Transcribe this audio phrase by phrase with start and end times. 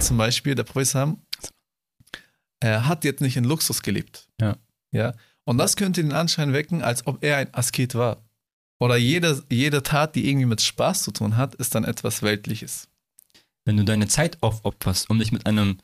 [0.00, 1.16] zum Beispiel, der Prophet
[2.60, 4.28] er hat jetzt nicht in Luxus gelebt.
[4.40, 4.56] Ja.
[4.90, 5.14] Ja.
[5.44, 8.22] Und das könnte den Anschein wecken, als ob er ein Asket war.
[8.80, 12.88] Oder jede, jede Tat, die irgendwie mit Spaß zu tun hat, ist dann etwas Weltliches.
[13.64, 15.78] Wenn du deine Zeit aufopferst, um dich mit einem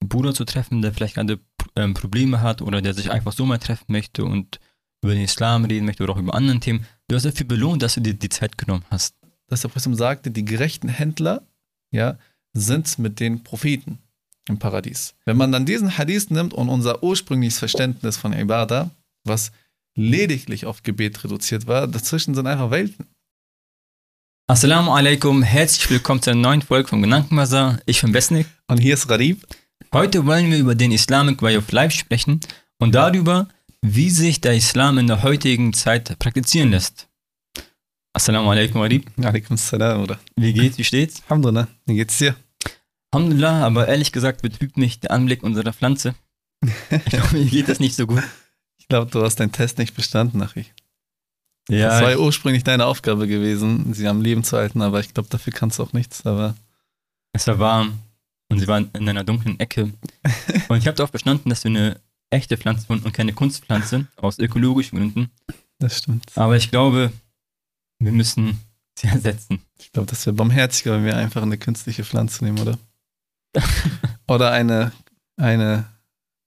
[0.00, 1.40] Bruder zu treffen, der vielleicht gerade
[1.76, 4.60] ähm, Probleme hat oder der sich einfach so mal treffen möchte und
[5.02, 7.94] über den Islam reden möchte oder auch über andere Themen, du hast dafür belohnt, dass
[7.94, 9.16] du dir die Zeit genommen hast.
[9.46, 11.46] Dass der Prophet sagte, die gerechten Händler
[11.90, 12.18] ja,
[12.58, 13.98] sind mit den Propheten
[14.48, 15.14] im Paradies.
[15.24, 18.90] Wenn man dann diesen Hadith nimmt und unser ursprüngliches Verständnis von Ibadah,
[19.24, 19.52] was
[19.94, 23.06] lediglich auf Gebet reduziert war, dazwischen sind einfach Welten.
[24.46, 27.80] Assalamu alaikum, herzlich willkommen zu einer neuen Folge von Gedankenwasser.
[27.84, 28.46] Ich bin Besnik.
[28.66, 29.46] Und hier ist Radib.
[29.92, 32.40] Heute wollen wir über den Islamic Way of Life sprechen
[32.78, 33.48] und darüber,
[33.82, 37.08] wie sich der Islam in der heutigen Zeit praktizieren lässt.
[38.14, 39.10] Assalamu alaikum, Radib.
[39.22, 40.18] Alaikum salam, oder?
[40.36, 41.22] Wie geht's, wie steht's?
[41.28, 42.34] Alhamdulillah, wie geht's dir?
[43.10, 46.14] Alhamdulillah, aber ehrlich gesagt betrübt mich der Anblick unserer Pflanze.
[46.90, 48.22] Ich glaube, mir geht das nicht so gut.
[48.78, 50.66] Ich glaube, du hast deinen Test nicht bestanden, Nachi.
[51.68, 55.12] Ja, das war ja ursprünglich deine Aufgabe gewesen, sie am Leben zu halten, aber ich
[55.12, 56.24] glaube, dafür kannst du auch nichts.
[56.24, 56.56] Aber
[57.32, 57.98] es war warm
[58.48, 59.82] und sie waren in einer dunklen Ecke.
[60.68, 62.00] und ich habe darauf bestanden, dass wir eine
[62.30, 65.30] echte Pflanze sind und keine Kunstpflanze aus ökologischen Gründen.
[65.78, 66.32] Das stimmt.
[66.36, 67.12] Aber ich glaube,
[67.98, 68.60] wir müssen
[68.98, 69.60] sie ersetzen.
[69.78, 72.78] Ich glaube, das wäre barmherziger, wenn wir einfach eine künstliche Pflanze nehmen, oder?
[74.28, 74.92] oder eine,
[75.36, 75.86] eine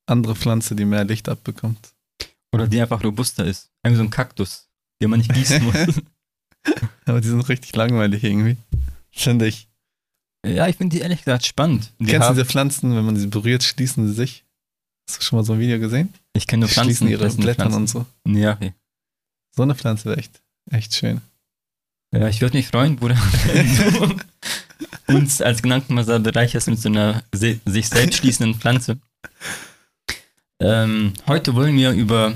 [0.07, 1.93] andere Pflanze, die mehr Licht abbekommt.
[2.53, 3.69] Oder die einfach robuster ist.
[3.83, 4.67] Irgendwie so ein Kaktus,
[5.01, 6.01] den man nicht gießen muss.
[7.05, 8.57] Aber die sind richtig langweilig irgendwie.
[9.11, 9.67] Finde ich.
[10.45, 11.91] Ja, ich finde die ehrlich gesagt spannend.
[11.99, 14.43] Die Kennst du diese Pflanzen, wenn man sie berührt, schließen sie sich?
[15.07, 16.13] Hast du schon mal so ein Video gesehen?
[16.33, 16.95] Ich kenne nur die Pflanzen.
[16.95, 18.05] Schließen ihre Blätter und so.
[18.27, 18.73] Ja, okay.
[19.55, 21.21] So eine Pflanze wäre echt, echt schön.
[22.13, 23.15] Ja, ich würde mich freuen, Bruder,
[25.07, 28.99] uns als Gedankenmasser bereicherst mit so einer sich selbst schließenden Pflanze.
[30.61, 32.33] Ähm, heute wollen wir über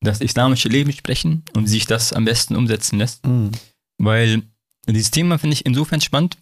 [0.00, 3.26] das islamische Leben sprechen und wie sich das am besten umsetzen lässt.
[3.26, 3.52] Mhm.
[3.98, 4.42] Weil
[4.88, 6.38] dieses Thema finde ich insofern spannend,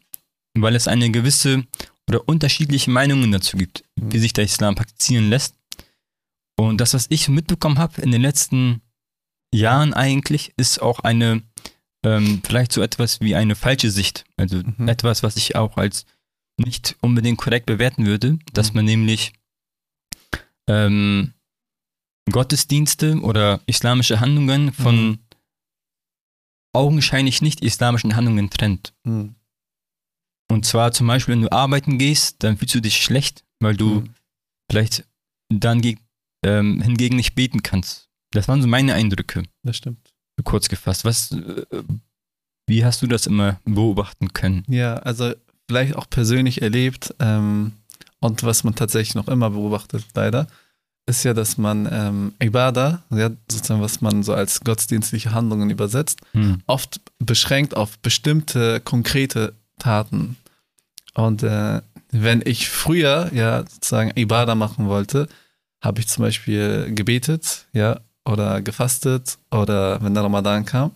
[0.57, 1.65] weil es eine gewisse
[2.09, 4.13] oder unterschiedliche Meinungen dazu gibt, Mhm.
[4.13, 5.55] wie sich der Islam praktizieren lässt.
[6.57, 8.81] Und das, was ich mitbekommen habe in den letzten
[9.53, 11.43] Jahren eigentlich, ist auch eine,
[12.05, 14.25] ähm, vielleicht so etwas wie eine falsche Sicht.
[14.37, 14.89] Also Mhm.
[14.89, 16.05] etwas, was ich auch als
[16.59, 18.77] nicht unbedingt korrekt bewerten würde, dass Mhm.
[18.77, 19.33] man nämlich
[20.69, 21.33] ähm,
[22.31, 25.19] Gottesdienste oder islamische Handlungen von Mhm.
[26.73, 28.95] augenscheinlich nicht islamischen Handlungen trennt.
[29.05, 29.35] Mhm.
[30.51, 34.01] Und zwar zum Beispiel, wenn du arbeiten gehst, dann fühlst du dich schlecht, weil du
[34.01, 34.15] Mhm.
[34.71, 35.05] vielleicht
[35.51, 35.83] dann
[36.45, 38.09] ähm, hingegen nicht beten kannst.
[38.33, 40.04] Das waren so meine Eindrücke, Das stimmt.
[40.43, 41.05] Kurz gefasst.
[41.05, 41.65] Was, äh,
[42.67, 44.65] wie hast du das immer beobachten können?
[44.69, 45.33] Ja, also
[45.69, 47.73] vielleicht auch persönlich erlebt ähm,
[48.21, 50.47] und was man tatsächlich noch immer beobachtet, leider,
[51.07, 56.21] ist ja, dass man ähm, Ibadah, ja, sozusagen was man so als gottesdienstliche Handlungen übersetzt,
[56.33, 56.63] Hm.
[56.67, 60.37] oft beschränkt auf bestimmte konkrete Taten.
[61.15, 65.29] Und äh, wenn ich früher ja sozusagen Ibadah machen wollte,
[65.83, 70.93] habe ich zum Beispiel gebetet, ja, oder gefastet oder wenn der Ramadan kam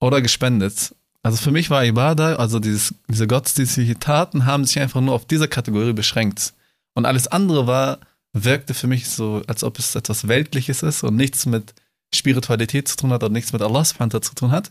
[0.00, 0.94] oder gespendet.
[1.22, 5.26] Also für mich war Ibadah, also dieses, diese gottesdienstliche Taten haben sich einfach nur auf
[5.26, 6.54] diese Kategorie beschränkt.
[6.94, 7.98] Und alles andere war,
[8.32, 11.74] wirkte für mich so, als ob es etwas Weltliches ist und nichts mit
[12.14, 14.70] Spiritualität zu tun hat und nichts mit Allah subhanahu zu tun hat.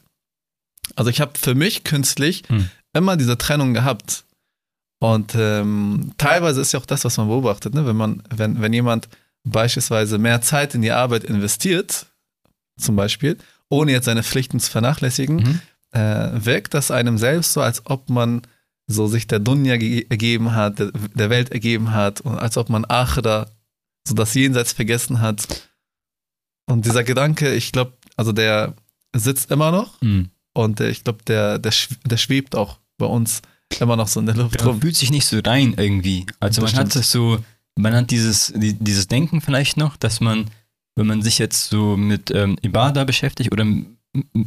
[0.96, 2.70] Also ich habe für mich künstlich Hm.
[2.94, 4.24] immer diese Trennung gehabt.
[5.00, 7.86] Und ähm, teilweise ist ja auch das, was man beobachtet, ne?
[7.86, 9.10] wenn man, wenn, wenn jemand
[9.52, 12.06] beispielsweise mehr Zeit in die Arbeit investiert,
[12.80, 13.38] zum Beispiel,
[13.70, 15.60] ohne jetzt seine Pflichten zu vernachlässigen, Mhm.
[16.00, 18.42] äh, wirkt das einem selbst so, als ob man
[18.88, 22.70] so sich der Dunja ge ergeben hat, der, der Welt ergeben hat und als ob
[22.70, 23.48] man Akhira,
[24.08, 25.46] so das Jenseits vergessen hat.
[26.70, 28.74] Und dieser Gedanke, ich glaube, also der
[29.16, 30.30] sitzt immer noch Hm.
[30.54, 31.74] und äh, ich glaube, der, der,
[32.06, 33.42] der schwebt auch bei uns
[33.80, 34.82] immer noch so in der Luft Man rum.
[34.82, 36.26] fühlt sich nicht so rein irgendwie.
[36.40, 36.96] Also Das man hat stimmt.
[37.04, 37.40] das so,
[37.78, 40.50] man hat dieses, die, dieses Denken vielleicht noch, dass man,
[40.96, 43.66] wenn man sich jetzt so mit ähm, Ibadah beschäftigt oder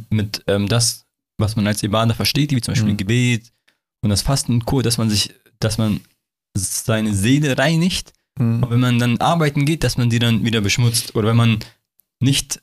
[0.09, 1.05] mit ähm, das,
[1.37, 2.97] was man als Ibadah versteht, wie zum Beispiel Mhm.
[2.97, 3.51] Gebet
[4.03, 6.01] und das Fasten und Co., dass man sich, dass man
[6.55, 8.63] seine Seele reinigt Hm.
[8.63, 11.59] und wenn man dann arbeiten geht, dass man die dann wieder beschmutzt oder wenn man
[12.21, 12.61] nicht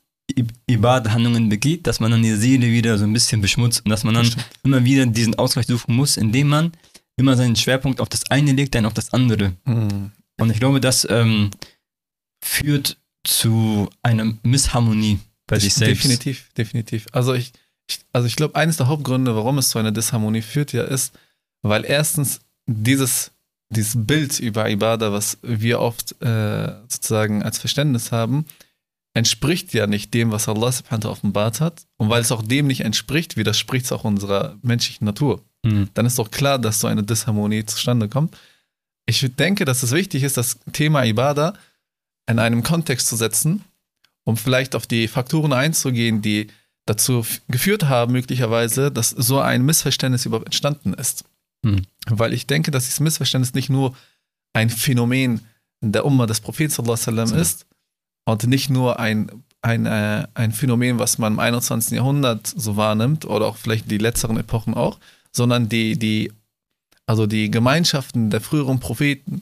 [0.67, 4.15] Ibadah-Handlungen begeht, dass man dann die Seele wieder so ein bisschen beschmutzt und dass man
[4.15, 4.29] dann
[4.63, 6.71] immer wieder diesen Ausgleich suchen muss, indem man
[7.17, 9.53] immer seinen Schwerpunkt auf das eine legt, dann auf das andere.
[9.65, 10.11] Hm.
[10.39, 11.51] Und ich glaube, das ähm,
[12.43, 16.03] führt zu einer Missharmonie bei sich selbst.
[16.03, 17.07] Definitiv, definitiv.
[17.11, 17.51] Also ich,
[17.87, 21.13] ich also ich glaube, eines der Hauptgründe, warum es zu einer Disharmonie führt, ja ist,
[21.61, 23.31] weil erstens dieses
[23.69, 28.45] dieses Bild über Ibadah, was wir oft äh, sozusagen als Verständnis haben,
[29.13, 31.85] entspricht ja nicht dem, was Allah subhanahu wa ta'ala offenbart hat.
[31.97, 35.43] Und weil es auch dem nicht entspricht, widerspricht es auch unserer menschlichen Natur.
[35.63, 35.89] Mhm.
[35.93, 38.35] Dann ist doch klar, dass so eine Disharmonie zustande kommt.
[39.09, 41.55] Ich denke, dass es wichtig ist, das Thema Ibadah
[42.29, 43.63] in einem Kontext zu setzen,
[44.23, 46.47] um vielleicht auf die Faktoren einzugehen, die
[46.85, 51.25] dazu geführt haben, möglicherweise, dass so ein Missverständnis überhaupt entstanden ist.
[51.63, 51.87] Mhm.
[52.07, 53.95] Weil ich denke, dass dieses Missverständnis nicht nur
[54.53, 55.41] ein Phänomen
[55.81, 57.23] der Umma des Propheten Ja.
[57.23, 57.65] ist
[58.25, 61.95] und nicht nur ein, ein, äh, ein Phänomen, was man im 21.
[61.95, 64.99] Jahrhundert so wahrnimmt oder auch vielleicht die letzteren Epochen auch,
[65.31, 66.31] sondern die, die,
[67.09, 69.41] also die Gemeinschaften der früheren Propheten,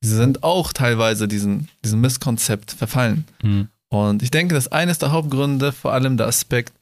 [0.00, 3.26] sie sind auch teilweise diesen, diesem Misskonzept verfallen.
[3.42, 3.68] Mhm.
[3.88, 6.72] Und ich denke, dass eines der Hauptgründe vor allem der Aspekt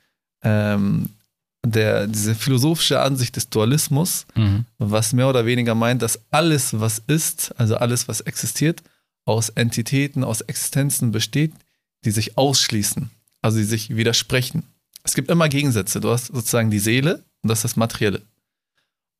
[0.44, 1.08] ähm,
[1.66, 4.66] der, diese philosophische Ansicht des Dualismus, Mhm.
[4.78, 8.84] was mehr oder weniger meint, dass alles, was ist, also alles, was existiert,
[9.24, 11.54] aus Entitäten, aus Existenzen besteht,
[12.04, 13.10] die sich ausschließen,
[13.42, 14.62] also die sich widersprechen.
[15.02, 16.00] Es gibt immer Gegensätze.
[16.00, 18.22] Du hast sozusagen die Seele und das ist das Materielle.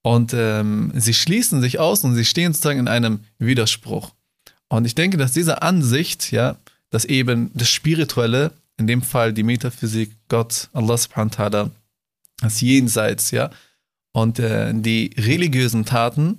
[0.07, 4.13] Und ähm, sie schließen sich aus und sie stehen sozusagen in einem Widerspruch.
[4.69, 6.57] Und ich denke, dass diese Ansicht, ja,
[6.91, 11.71] dass eben das Spirituelle, in dem Fall die Metaphysik, Gott, Allah subhanahu wa ta'ala,
[12.43, 13.49] das Jenseits, ja,
[14.13, 16.39] und äh, die religiösen Taten,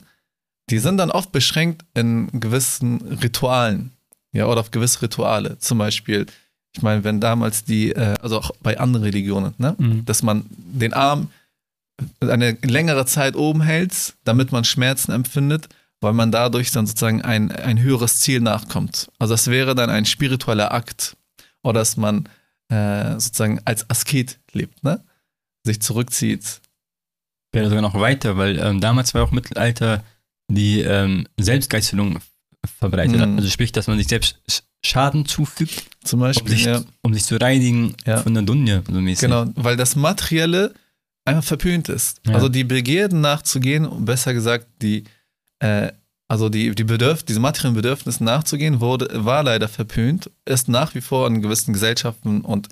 [0.70, 3.94] die sind dann oft beschränkt in gewissen Ritualen,
[4.32, 5.58] ja, oder auf gewisse Rituale.
[5.58, 6.28] Zum Beispiel,
[6.76, 10.06] ich meine, wenn damals die, äh, also auch bei anderen Religionen, ne, Mhm.
[10.06, 11.30] dass man den Arm
[12.20, 15.70] eine längere Zeit oben hält, damit man Schmerzen empfindet,
[16.02, 19.08] weil man dadurch dann sozusagen ein, ein höheres Ziel nachkommt.
[19.20, 21.16] Also das wäre dann ein spiritueller Akt.
[21.64, 22.28] Oder dass man
[22.70, 25.04] äh, sozusagen als Asket lebt, ne?
[25.64, 26.62] Sich zurückzieht.
[27.52, 30.04] Wäre sogar noch weiter, weil ähm, damals war auch Mittelalter
[30.48, 32.20] die ähm, Selbstgeißelung
[32.80, 33.16] verbreitet.
[33.28, 33.38] Mhm.
[33.38, 36.50] Also sprich, dass man sich selbst Sch- Schaden zufügt, Zum um Beispiel.
[36.52, 36.84] sich, ja.
[37.02, 38.18] um sich zu reinigen Ja.
[38.22, 39.22] von der Dunja, so mäßig.
[39.22, 40.74] Genau, weil das Materielle
[41.26, 42.22] einfach verpönt ist.
[42.26, 42.36] Ja.
[42.36, 45.04] Also die Begierden nachzugehen, besser gesagt, die,
[45.60, 45.92] äh,
[46.28, 51.02] also die, die Bedürf diese materiellen Bedürfnisse nachzugehen, wurde, war leider verpönt, ist nach wie
[51.02, 52.70] vor in gewissen Gesellschaften und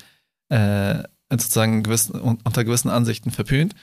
[0.50, 3.76] äh, sozusagen gewissen, unter gewissen Ansichten verpönt.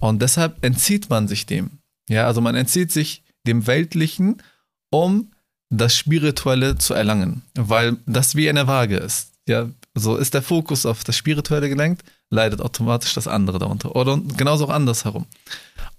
[0.00, 1.78] Und deshalb entzieht man sich dem.
[2.08, 4.42] Ja, also man entzieht sich dem Weltlichen,
[4.90, 5.32] um
[5.70, 9.32] das Spirituelle zu erlangen, weil das wie eine Waage ist.
[9.48, 13.94] Ja, so ist der Fokus auf das Spirituelle gelenkt, leidet automatisch das andere darunter.
[13.96, 15.26] Oder genauso auch andersherum.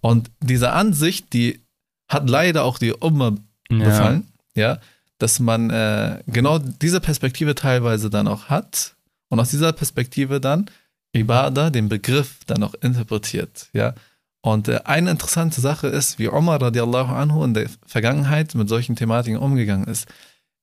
[0.01, 1.61] Und diese Ansicht, die
[2.09, 3.33] hat leider auch die Umma
[3.69, 3.77] ja.
[3.77, 4.79] befallen, ja,
[5.17, 8.95] dass man äh, genau diese Perspektive teilweise dann auch hat
[9.29, 10.69] und aus dieser Perspektive dann
[11.13, 13.93] Ibadah, den Begriff dann auch interpretiert, ja.
[14.41, 18.95] Und äh, eine interessante Sache ist, wie Omar radiallahu anhu in der Vergangenheit mit solchen
[18.95, 20.07] Thematiken umgegangen ist.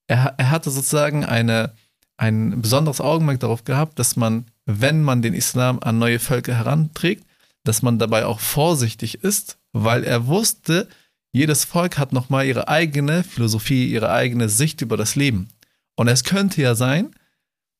[0.06, 1.72] Er, er hatte sozusagen eine,
[2.16, 7.24] ein besonderes Augenmerk darauf gehabt, dass man, wenn man den Islam an neue Völker heranträgt,
[7.64, 10.88] dass man dabei auch vorsichtig ist, weil er wusste,
[11.32, 15.48] jedes Volk hat nochmal ihre eigene Philosophie, ihre eigene Sicht über das Leben.
[15.96, 17.14] Und es könnte ja sein,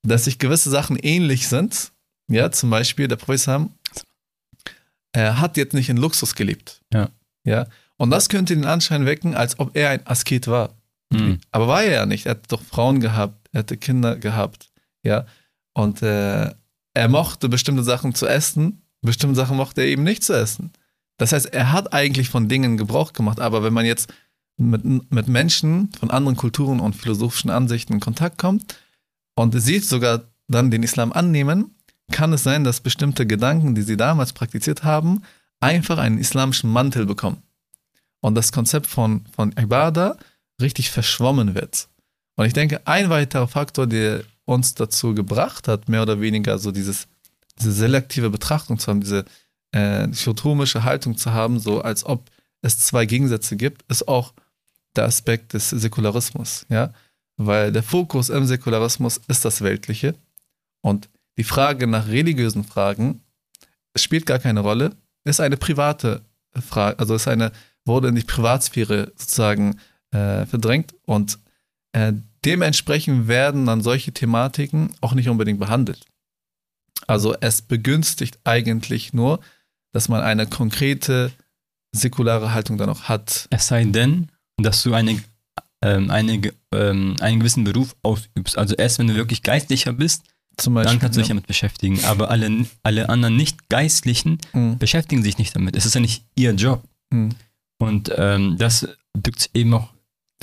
[0.03, 1.93] dass sich gewisse Sachen ähnlich sind.
[2.29, 3.75] Ja, zum Beispiel der Prophet Sam,
[5.13, 6.81] er hat jetzt nicht in Luxus gelebt.
[6.93, 7.11] Ja.
[7.45, 7.67] Ja.
[7.97, 10.75] Und das könnte den Anschein wecken, als ob er ein Asket war.
[11.11, 11.39] Mhm.
[11.53, 12.27] Aber war er ja nicht.
[12.27, 14.71] Er hat doch Frauen gehabt, er hatte Kinder gehabt.
[15.05, 15.27] Ja.
[15.75, 16.53] Und äh,
[16.95, 20.73] er mochte bestimmte Sachen zu essen, bestimmte Sachen mochte er eben nicht zu essen.
[21.19, 24.13] Das heißt, er hat eigentlich von Dingen Gebrauch gemacht, aber wenn man jetzt
[24.57, 28.77] mit, mit Menschen von anderen Kulturen und philosophischen Ansichten in Kontakt kommt
[29.35, 31.75] und sieht sogar dann den Islam annehmen,
[32.13, 35.23] kann es sein, dass bestimmte Gedanken, die sie damals praktiziert haben,
[35.61, 37.43] einfach einen islamischen Mantel bekommen.
[38.21, 40.17] Und das Konzept von, von Ibadah
[40.61, 41.89] richtig verschwommen wird.
[42.37, 46.71] Und ich denke, ein weiterer Faktor, der uns dazu gebracht hat, mehr oder weniger so
[46.71, 47.07] dieses,
[47.59, 49.25] diese selektive Betrachtung zu haben, diese
[49.73, 52.31] äh, dichotomische Haltung zu haben, so als ob
[52.63, 54.33] es zwei Gegensätze gibt, ist auch
[54.97, 56.93] der Aspekt des Säkularismus, ja,
[57.37, 60.15] weil der Fokus im Säkularismus ist das Weltliche
[60.81, 63.21] und die Frage nach religiösen Fragen
[63.97, 66.23] spielt gar keine Rolle, ist eine private
[66.55, 67.51] Frage, also ist eine,
[67.85, 69.81] wurde in die Privatsphäre sozusagen
[70.13, 71.39] äh, verdrängt und
[71.93, 72.13] äh,
[72.45, 76.05] dementsprechend werden dann solche Thematiken auch nicht unbedingt behandelt.
[77.07, 79.41] Also es begünstigt eigentlich nur,
[79.93, 81.33] dass man eine konkrete
[81.95, 83.47] säkulare Haltung dann auch hat.
[83.51, 85.23] Es sei denn, dass du eine,
[85.83, 86.41] ähm, eine,
[86.73, 88.59] ähm, einen gewissen Beruf ausübst.
[88.59, 90.25] Also erst wenn du wirklich Geistlicher bist,
[90.57, 90.93] Zum Beispiel.
[90.93, 91.35] dann kannst du dich ja.
[91.35, 92.03] damit beschäftigen.
[92.05, 94.79] Aber alle, alle anderen Nicht-Geistlichen Mhm.
[94.79, 95.77] beschäftigen sich nicht damit.
[95.77, 96.83] Es ist ja nicht ihr Job.
[97.11, 97.31] Mhm.
[97.79, 99.94] Und ähm, das drückt eben auch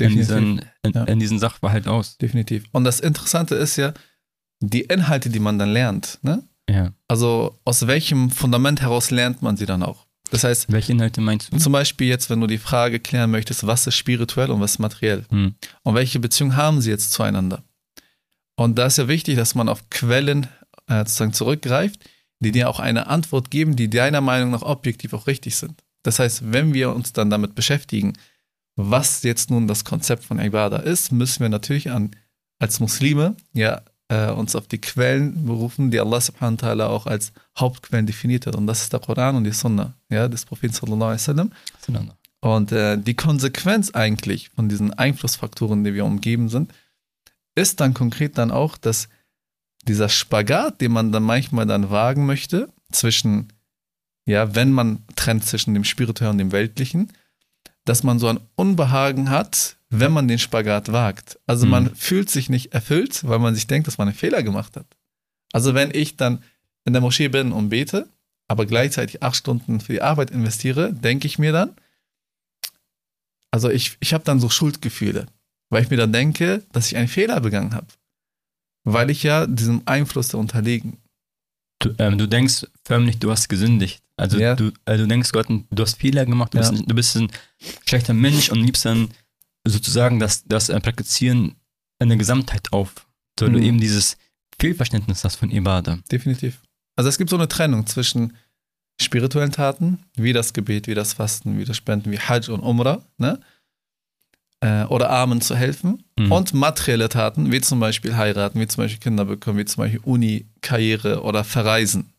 [0.01, 1.03] in diesen, in, Ja.
[1.05, 2.17] in diesen Sachverhalt aus.
[2.17, 2.63] Definitiv.
[2.71, 3.93] Und das Interessante ist ja,
[4.59, 6.43] die Inhalte, die man dann lernt, ne?
[6.69, 6.93] Ja.
[7.07, 10.05] Also aus welchem Fundament heraus lernt man sie dann auch?
[10.29, 11.57] Das heißt, Welche Inhalte meinst du?
[11.57, 14.79] zum Beispiel jetzt, wenn du die Frage klären möchtest, was ist spirituell und was ist
[14.79, 15.25] materiell?
[15.29, 15.55] Hm.
[15.83, 17.63] Und welche Beziehung haben sie jetzt zueinander?
[18.55, 20.47] Und da ist ja wichtig, dass man auf Quellen
[20.87, 22.07] äh, sozusagen zurückgreift,
[22.39, 25.83] die dir auch eine Antwort geben, die deiner Meinung nach objektiv auch richtig sind.
[26.03, 28.13] Das heißt, wenn wir uns dann damit beschäftigen,
[28.89, 32.11] was jetzt nun das Konzept von Ibadah ist, müssen wir natürlich an,
[32.59, 37.07] als Muslime ja äh, uns auf die Quellen berufen, die Allah subhanahu wa ta'ala auch
[37.07, 38.55] als Hauptquellen definiert hat.
[38.55, 41.51] Und das ist der Koran und die Sunna ja, des Propheten sallallahu alaihi wasallam.
[42.41, 46.73] Und äh, die Konsequenz eigentlich von diesen Einflussfaktoren, die wir umgeben sind,
[47.55, 49.09] ist dann konkret dann auch, dass
[49.87, 53.53] dieser Spagat, den man dann manchmal dann wagen möchte, zwischen,
[54.25, 57.11] ja, wenn man trennt zwischen dem Spirituellen und dem Weltlichen,
[57.85, 61.39] dass man so ein Unbehagen hat, wenn man den Spagat wagt.
[61.47, 61.71] Also Mhm.
[61.71, 64.85] man fühlt sich nicht erfüllt, weil man sich denkt, dass man einen Fehler gemacht hat.
[65.51, 66.43] Also wenn ich dann
[66.85, 68.07] in der Moschee bin und bete,
[68.47, 71.71] aber gleichzeitig acht Stunden für die Arbeit investiere, denke ich mir dann,
[73.51, 75.25] also ich, ich habe dann so Schuldgefühle,
[75.69, 77.87] weil ich mir dann denke, dass ich einen Fehler begangen habe.
[78.83, 80.97] Weil ich ja diesem Einfluss da unterlegen.
[81.81, 84.01] Du, ähm, du denkst förmlich, du hast gesündigt.
[84.17, 84.55] Also Ja.
[84.55, 86.69] du, äh, du denkst, Gott, du hast Fehler gemacht, du, Ja.
[86.69, 87.31] bist, du bist ein
[87.87, 89.09] schlechter Mensch und liebst dann
[89.67, 91.55] sozusagen das, das äh, Praktizieren
[91.99, 93.07] in der Gesamtheit auf.
[93.39, 93.63] So du Mhm.
[93.63, 94.17] eben dieses
[94.59, 95.99] Fehlverständnis hast von Ibadah.
[96.11, 96.61] Definitiv.
[96.95, 98.33] Also es gibt so eine Trennung zwischen
[99.01, 103.03] spirituellen Taten, wie das Gebet, wie das Fasten, wie das Spenden, wie Hajj und Umrah,
[103.17, 103.39] ne?
[104.63, 106.03] Äh, oder Armen zu helfen.
[106.17, 106.31] Mhm.
[106.31, 110.01] Und materielle Taten, wie zum Beispiel heiraten, wie zum Beispiel Kinder bekommen, wie zum Beispiel
[110.03, 112.13] Uni, Karriere oder verreisen.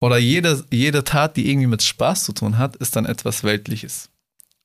[0.00, 4.08] Oder jede, jede Tat, die irgendwie mit Spaß zu tun hat, ist dann etwas Weltliches.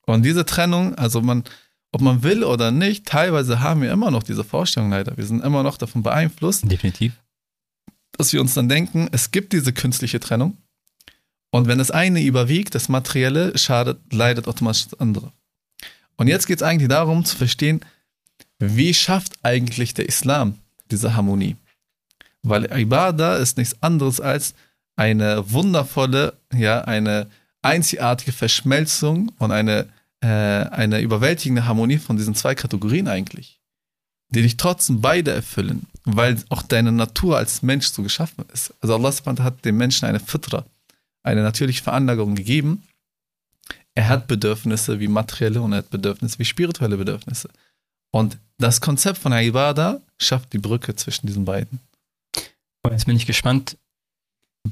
[0.06, 1.44] Und diese Trennung, also man,
[1.92, 5.18] ob man will oder nicht, teilweise haben wir immer noch diese Vorstellung leider.
[5.18, 7.14] Wir sind immer noch davon beeinflusst, Definitiv.
[8.12, 10.58] dass wir uns dann denken, es gibt diese künstliche Trennung.
[11.52, 15.32] Und wenn das eine überwiegt, das Materielle, schadet, leidet automatisch das andere.
[16.17, 17.81] Und jetzt geht es eigentlich darum zu verstehen,
[18.60, 20.60] wie schafft eigentlich der Islam
[20.91, 21.57] diese Harmonie?
[22.41, 24.53] Weil Ibadah ist nichts anderes als
[24.95, 27.27] eine wundervolle, ja, eine
[27.62, 29.88] einzigartige Verschmelzung und eine,
[30.22, 33.60] äh, eine überwältigende Harmonie von diesen zwei Kategorien eigentlich,
[34.29, 38.74] die dich trotzdem beide erfüllen, weil auch deine Natur als Mensch so geschaffen ist.
[38.79, 40.65] Also Allah hat dem Menschen eine Fitra,
[41.24, 42.84] eine natürliche Veranlagung gegeben.
[43.96, 47.50] Er hat Bedürfnisse wie materielle und er hat Bedürfnisse wie spirituelle Bedürfnisse.
[48.12, 51.80] Und das Konzept von Ibadah schafft die Brücke zwischen diesen beiden.
[52.84, 53.78] Und jetzt bin ich gespannt,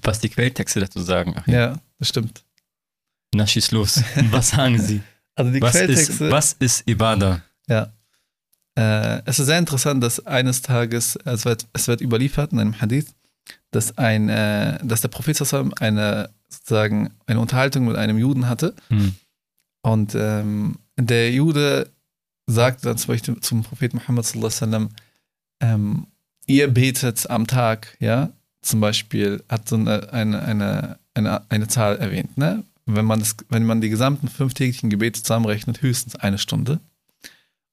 [0.01, 1.36] was die Quelltexte dazu sagen.
[1.38, 2.44] Ach, Ja, das stimmt.
[3.36, 4.01] Na, schieß los.
[4.32, 5.01] Was sagen sie?
[5.36, 6.32] Also die Was ist, Quelltexte.
[6.32, 7.42] was ist Ibadah?
[7.68, 7.92] Ja.
[8.77, 12.80] Äh, es ist sehr interessant, dass eines Tages, es wird, es wird überliefert in einem
[12.80, 13.15] Hadith,
[13.72, 15.42] dass, ein, äh, dass der Prophet
[15.82, 18.74] eine, sozusagen, eine Unterhaltung mit einem Juden hatte.
[18.89, 19.15] Hm.
[19.81, 21.89] Und ähm, der Jude
[22.48, 24.89] sagte dann zum Beispiel zum Propheten Muhammad sallallahu alaihi wasallam,
[25.62, 26.07] ähm,
[26.48, 28.29] ihr betet am Tag, ja,
[28.62, 32.63] zum Beispiel hat so eine, eine, eine, eine, eine Zahl erwähnt, ne?
[32.86, 36.81] Wenn man, das, wenn man die gesamten fünftägigen Gebete zusammenrechnet, höchstens eine Stunde.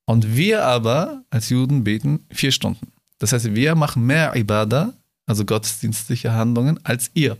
[0.04, 2.92] Und wir aber als Juden beten vier Stunden.
[3.18, 4.92] Das heißt, wir machen mehr Ibadah,
[5.26, 7.37] also gottesdienstliche Handlungen, als ihr.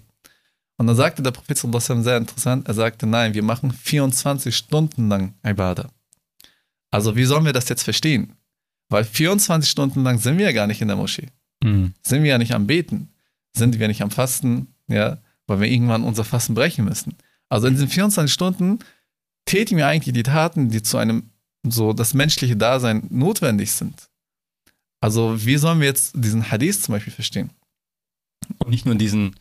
[0.80, 5.10] Und dann sagte der Prophet sallallahu sehr interessant, er sagte, nein, wir machen 24 Stunden
[5.10, 5.90] lang Ibadah.
[6.90, 8.32] Also wie sollen wir das jetzt verstehen?
[8.88, 11.26] Weil 24 Stunden lang sind wir ja gar nicht in der Moschee.
[11.62, 11.92] Hm.
[12.00, 13.10] Sind wir ja nicht am Beten.
[13.54, 17.14] Sind wir nicht am Fasten, ja, weil wir irgendwann unser Fasten brechen müssen.
[17.50, 18.78] Also in diesen 24 Stunden
[19.44, 21.28] tätigen wir eigentlich die Taten, die zu einem
[21.62, 24.08] so das menschliche Dasein notwendig sind.
[25.02, 27.50] Also wie sollen wir jetzt diesen Hadith zum Beispiel verstehen?
[28.56, 29.37] Und nicht nur diesen,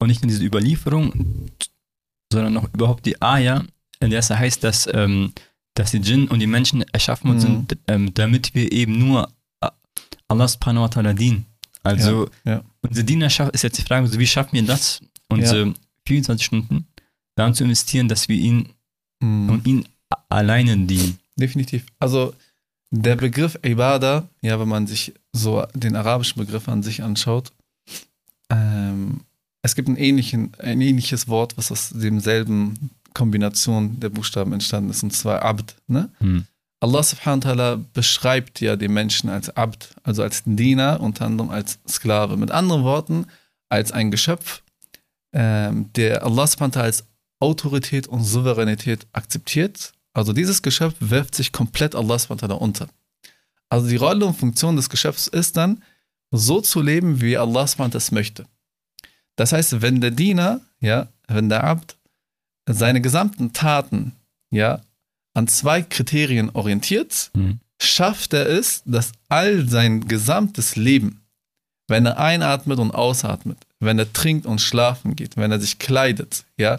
[0.00, 1.12] und nicht nur diese Überlieferung,
[2.32, 3.64] sondern auch überhaupt die Aya,
[4.00, 5.32] in der es heißt, dass, ähm,
[5.74, 7.40] dass die Djinn und die Menschen erschaffen Mhm.
[7.40, 9.28] sind, ähm, damit wir eben nur
[9.62, 9.68] äh,
[10.28, 11.46] Allah subhanahu wa ta'ala dienen.
[11.82, 12.64] Also Ja, ja.
[12.82, 15.74] unsere Dienerschaft ist jetzt die Frage, also wie schaffen wir das, unsere
[16.06, 16.86] 24 Stunden
[17.36, 18.68] daran zu investieren, dass wir ihn
[19.22, 19.50] Mhm.
[19.50, 19.86] und ihn
[20.28, 21.18] alleine dienen.
[21.36, 21.84] Definitiv.
[21.98, 22.34] Also
[22.90, 27.52] der Begriff Ibadah, ja, wenn man sich so den arabischen Begriff an sich anschaut,
[28.50, 29.20] ähm,
[29.62, 35.02] es gibt einen ähnlichen, ein ähnliches Wort, was aus demselben Kombination der Buchstaben entstanden ist,
[35.02, 35.74] und zwar Abd.
[35.86, 36.10] Ne?
[36.18, 36.44] Hm.
[36.80, 41.50] Allah subhanahu wa ta'ala beschreibt ja den Menschen als Abd, also als Diener, unter anderem
[41.50, 42.36] als Sklave.
[42.36, 43.26] Mit anderen Worten,
[43.68, 44.62] als ein Geschöpf,
[45.32, 47.04] ähm, der Allah subhanahu wa ta'ala als
[47.40, 52.88] Autorität und Souveränität akzeptiert Also dieses Geschöpf wirft sich komplett Allah subhanahu unter.
[53.68, 55.82] Also die Rolle und Funktion des Geschöpfs ist dann,
[56.32, 58.46] so zu leben, wie Allah subhanahu es möchte.
[59.36, 61.96] Das heißt, wenn der Diener, ja, wenn der Abd
[62.68, 64.12] seine gesamten Taten,
[64.50, 64.80] ja,
[65.34, 67.60] an zwei Kriterien orientiert, Mhm.
[67.80, 71.20] schafft er es, dass all sein gesamtes Leben,
[71.88, 76.44] wenn er einatmet und ausatmet, wenn er trinkt und schlafen geht, wenn er sich kleidet,
[76.58, 76.78] ja,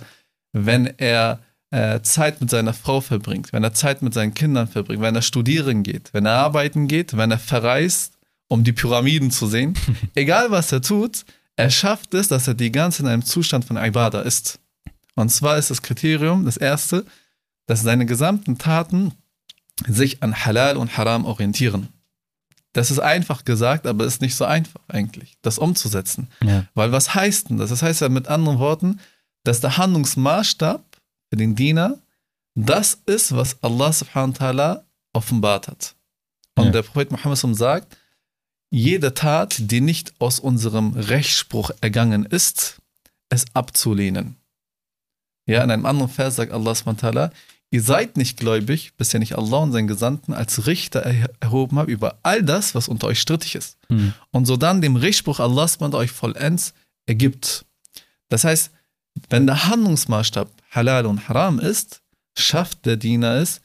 [0.54, 1.40] wenn er
[1.72, 5.22] äh, Zeit mit seiner Frau verbringt, wenn er Zeit mit seinen Kindern verbringt, wenn er
[5.22, 8.14] studieren geht, wenn er arbeiten geht, wenn er verreist,
[8.50, 9.76] um die Pyramiden zu sehen,
[10.16, 11.24] egal was er tut,
[11.56, 14.60] er schafft es, dass er die ganze Zeit in einem Zustand von Ibadah ist.
[15.16, 17.06] Und zwar ist das Kriterium, das erste,
[17.68, 19.14] dass seine gesamten Taten
[19.88, 21.90] sich an Halal und Haram orientieren.
[22.74, 26.30] Das ist einfach gesagt, aber ist nicht so einfach eigentlich, das umzusetzen.
[26.42, 26.66] Ja.
[26.74, 27.70] Weil was heißt denn das?
[27.70, 29.00] Das heißt ja mit anderen Worten,
[29.44, 30.84] dass der Handlungsmaßstab
[31.30, 31.98] für den Diener
[32.56, 34.82] das ist, was Allah subhanahu wa ta'ala
[35.14, 35.96] offenbart hat.
[36.56, 36.72] Und Ja.
[36.72, 37.98] der Prophet Muhammad sagt,
[38.72, 42.78] jede Tat, die nicht aus unserem Rechtsspruch ergangen ist,
[43.30, 44.38] es abzulehnen.
[45.46, 47.32] Ja, in einem anderen Vers sagt Allah ta'ala,
[47.70, 51.78] ihr seid nicht gläubig, bis ihr nicht Allah und seinen Gesandten als Richter er erhoben
[51.78, 54.14] habt über all das, was unter euch strittig ist Mhm.
[54.32, 56.74] und so dann dem Richtspruch Allahs man euch vollends
[57.06, 57.66] ergibt.
[58.30, 58.72] Das heißt,
[59.30, 62.02] wenn der Handlungsmaßstab Halal und Haram ist,
[62.38, 63.60] schafft der Diener es,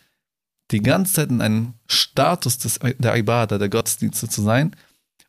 [0.73, 4.75] die ganze Zeit in einem Status des, der Ibadah, der Gottesdienste zu sein.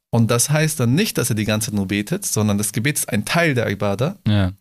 [0.10, 2.98] Und das heißt dann nicht, dass er die ganze Zeit nur betet, sondern das Gebet
[2.98, 4.18] ist ein Teil der Ibadah.
[4.28, 4.54] Ja.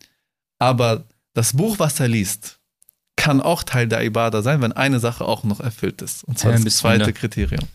[0.59, 2.59] Aber das Buch, was er liest,
[3.15, 6.23] kann auch Teil der Ibadah sein, wenn eine Sache auch noch erfüllt ist.
[6.23, 7.65] Und zwar Ja, das zweite Kriterium.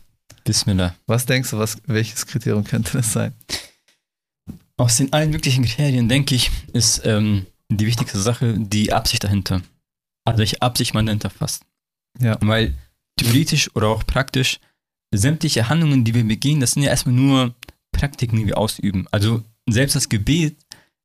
[0.45, 0.95] Bismillah.
[1.07, 3.35] Was denkst du, was, welches Kriterium könnte das sein?
[4.77, 9.63] Aus den allen möglichen Kriterien, denke ich, ist ähm, die wichtigste Sache die Absicht dahinter.
[10.25, 11.65] Also welche Absicht man dahinter fasst.
[12.19, 12.37] Ja.
[12.41, 12.75] Weil
[13.17, 14.59] theoretisch oder auch praktisch
[15.13, 17.55] sämtliche Handlungen, die wir begehen, das sind ja erstmal nur
[17.93, 19.07] Praktiken, die wir ausüben.
[19.11, 20.57] Also selbst das Gebet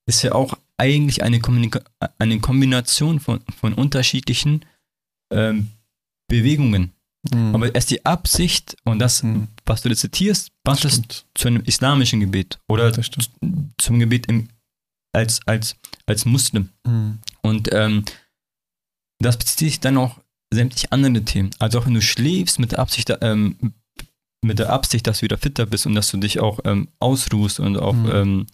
[0.08, 1.82] ist ja auch eigentlich eine, Kommunika
[2.18, 4.66] eine Kombination von, von unterschiedlichen
[5.32, 5.70] ähm,
[6.30, 6.94] Bewegungen.
[7.34, 7.56] Mhm.
[7.56, 9.48] Aber erst die Absicht und das, Mhm.
[9.66, 11.02] was du rezitierst, passt das
[11.36, 13.32] zu einem islamischen Gebet oder stimmt.
[13.78, 14.50] zum Gebet im,
[15.14, 16.70] als, als, als Muslim.
[16.86, 17.20] Mhm.
[17.42, 18.06] Und ähm,
[19.20, 20.20] das bezieht sich dann auch
[20.54, 21.50] sämtliche andere Themen.
[21.60, 23.58] Also auch wenn du schläfst mit der Absicht, ähm,
[24.42, 27.60] mit der Absicht, dass du wieder fitter bist und dass du dich auch ähm, ausruhst
[27.60, 28.12] und auch Mhm.
[28.14, 28.48] ähm,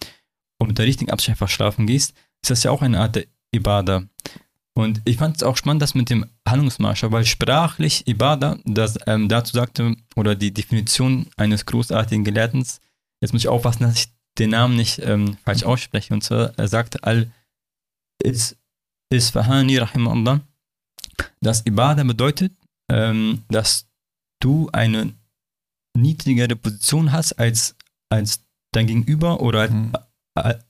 [0.58, 3.26] und mit der richtigen Absicht einfach schlafen gehst, ist das ja auch eine Art der
[3.52, 4.04] Ibadah.
[4.76, 9.28] Und ich fand es auch spannend, das mit dem Handlungsmaßstab, weil sprachlich Ibadah, das ähm,
[9.28, 12.60] dazu sagte, oder die Definition eines großartigen Gelehrten,
[13.20, 14.06] jetzt muss ich aufpassen, dass ich
[14.38, 17.30] den Namen nicht ähm, falsch ausspreche, und zwar, er sagte Al
[18.22, 18.56] Is-
[19.12, 20.40] Isfahani Rahimahullah,
[21.40, 22.52] dass Ibadah bedeutet,
[22.90, 23.86] ähm, dass
[24.40, 25.12] du eine
[25.96, 27.76] niedrigere Position hast als,
[28.10, 29.92] als dein Gegenüber oder als, Mhm.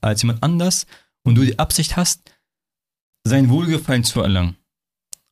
[0.01, 0.85] als jemand anders
[1.23, 2.21] und du die Absicht hast,
[3.27, 4.55] sein Wohlgefallen zu erlangen.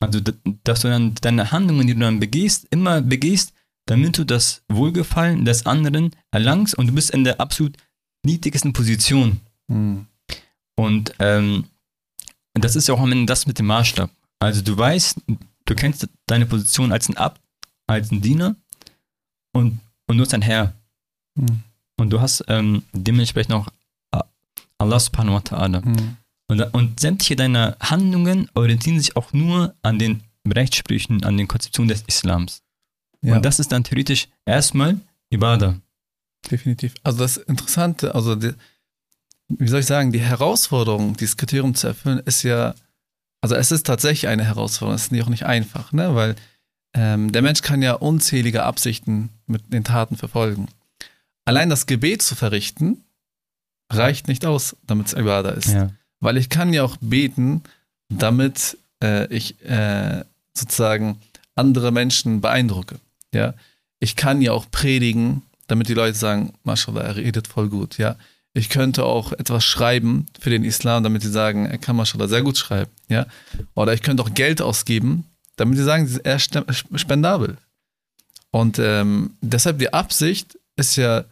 [0.00, 0.20] Also,
[0.64, 3.52] dass du dann deine Handlungen, die du dann begehst, immer begehst,
[3.86, 7.76] damit du das Wohlgefallen des anderen erlangst und du bist in der absolut
[8.24, 9.40] niedrigsten Position.
[9.68, 10.06] Mhm.
[10.76, 11.66] Und ähm,
[12.54, 14.10] das ist ja auch am Ende das mit dem Maßstab.
[14.40, 15.20] Also du weißt,
[15.64, 17.40] du kennst deine Position als ein Abt,
[17.86, 18.56] als ein Diener
[19.54, 20.74] und, und du bist ein Herr.
[21.36, 21.62] Mhm.
[21.96, 23.68] Und du hast ähm, dementsprechend auch
[24.12, 24.20] äh,
[24.78, 25.84] Allah subhanahu wa ta'ala.
[25.86, 26.16] Mhm.
[26.48, 31.88] Und, und sämtliche deiner Handlungen orientieren sich auch nur an den Rechtssprüchen, an den Konzeptionen
[31.88, 32.62] des Islams.
[33.22, 34.98] Ja, Und das ist dann theoretisch erstmal
[35.30, 35.76] Ibadah.
[36.50, 36.92] definitiv.
[37.02, 38.52] Also das Interessante, also die,
[39.48, 42.74] wie soll ich sagen, die Herausforderung, dieses Kriterium zu erfüllen, ist ja,
[43.40, 46.14] also es ist tatsächlich eine Herausforderung, es ist nicht- auch nicht einfach, ne?
[46.14, 46.36] weil
[46.94, 50.68] ähm, der Mensch kann ja unzählige Absichten mit den Taten verfolgen.
[51.44, 53.02] Allein das Gebet zu verrichten,
[53.90, 55.68] reicht nicht aus, damit es Ibadah ist.
[55.68, 55.90] Ja.
[56.20, 57.62] Weil ich kann ja auch beten,
[58.08, 61.18] damit äh, ich äh, sozusagen
[61.54, 62.98] andere Menschen beeindrucke.
[63.32, 63.54] Ja,
[64.00, 67.98] ich kann ja auch predigen, damit die Leute sagen, Mashallah, er redet voll gut.
[67.98, 68.16] Ja,
[68.54, 72.42] ich könnte auch etwas schreiben für den Islam, damit sie sagen, er kann Mashallah sehr
[72.42, 72.90] gut schreiben.
[73.08, 73.26] Ja,
[73.74, 75.24] oder ich könnte auch Geld ausgeben,
[75.56, 77.56] damit sie sagen, er ist spendabel.
[78.50, 81.24] Und ähm, deshalb die Absicht ist ja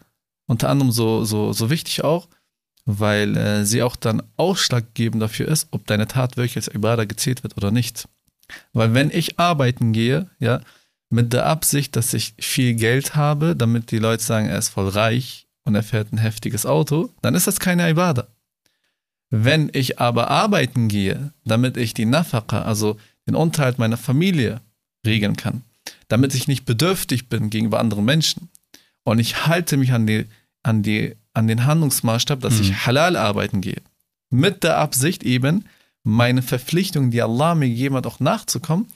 [0.45, 2.27] unter anderem so, so, so wichtig auch,
[2.85, 7.43] weil äh, sie auch dann ausschlaggebend dafür ist, ob deine Tat wirklich als Ibadah gezählt
[7.43, 8.07] wird oder nicht.
[8.73, 10.61] Weil wenn ich arbeiten gehe, ja,
[11.09, 14.89] mit der Absicht, dass ich viel Geld habe, damit die Leute sagen, er ist voll
[14.89, 18.27] reich und er fährt ein heftiges Auto, dann ist das keine Ibadah.
[19.29, 24.61] Wenn ich aber arbeiten gehe, damit ich die Nafaka, also den Unterhalt meiner Familie
[25.05, 25.63] regeln kann.
[26.07, 28.49] Damit ich nicht bedürftig bin gegenüber anderen Menschen.
[29.03, 30.25] Und ich halte mich an, die,
[30.61, 32.61] an, die, an den Handlungsmaßstab, dass Mhm.
[32.61, 33.81] ich halal arbeiten gehe.
[34.29, 35.65] Mit der Absicht eben,
[36.03, 38.87] meine Verpflichtung, die Allah mir gegeben hat, auch nachzukommen,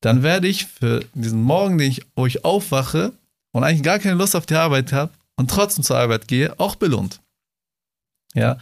[0.00, 3.12] dann werde ich für diesen Morgen, den ich, wo ich aufwache
[3.52, 6.76] und eigentlich gar keine Lust auf die Arbeit habe und trotzdem zur Arbeit gehe, auch
[6.76, 7.20] belohnt.
[8.34, 8.58] Ja.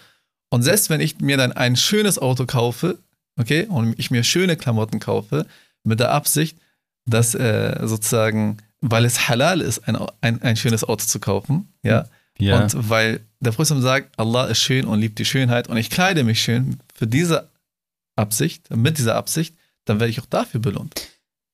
[0.50, 2.98] Und selbst wenn ich mir dann ein schönes Auto kaufe,
[3.38, 5.46] okay, und ich mir schöne Klamotten kaufe,
[5.84, 6.56] mit der Absicht,
[7.06, 12.06] dass äh, sozusagen, weil es halal ist, ein, ein, ein schönes Auto zu kaufen, ja,
[12.38, 12.62] Ja.
[12.62, 16.22] und weil der Prophet sagt, Allah ist schön und liebt die Schönheit und ich kleide
[16.24, 17.48] mich schön für diese
[18.16, 20.94] Absicht, mit dieser Absicht, dann werde ich auch dafür belohnt.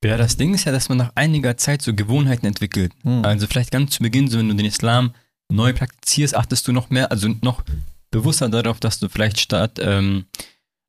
[0.05, 2.93] ja, das Ding ist ja, dass man nach einiger Zeit so Gewohnheiten entwickelt.
[3.05, 3.25] Hm.
[3.25, 5.14] Also vielleicht ganz zu Beginn, so wenn du den Islam
[5.51, 7.64] neu praktizierst, achtest du noch mehr, also noch
[8.11, 10.27] bewusster darauf, dass du vielleicht statt ähm,